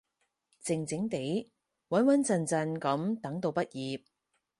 [0.65, 1.49] 靜靜哋，
[1.89, 4.01] 穩穩陣陣噉等到畢業